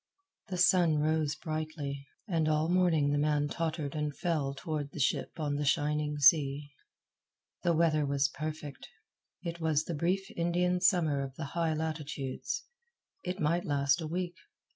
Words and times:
The 0.47 0.57
sun 0.57 0.97
rose 0.97 1.35
brightly, 1.35 2.07
and 2.27 2.47
all 2.49 2.69
morning 2.69 3.11
the 3.11 3.19
man 3.19 3.47
tottered 3.47 3.93
and 3.93 4.17
fell 4.17 4.55
toward 4.55 4.89
the 4.93 4.99
ship 4.99 5.39
on 5.39 5.57
the 5.57 5.63
shining 5.63 6.17
sea. 6.17 6.71
The 7.61 7.73
weather 7.73 8.03
was 8.03 8.27
perfect. 8.27 8.89
It 9.43 9.61
was 9.61 9.83
the 9.83 9.93
brief 9.93 10.25
Indian 10.35 10.79
Summer 10.81 11.21
of 11.21 11.35
the 11.35 11.45
high 11.53 11.75
latitudes. 11.75 12.63
It 13.21 13.39
might 13.39 13.63
last 13.63 14.01
a 14.01 14.07
week. 14.07 14.37